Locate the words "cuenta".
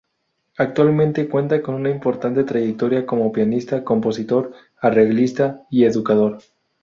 1.29-1.61